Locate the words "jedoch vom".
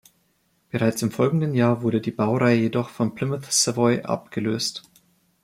2.57-3.13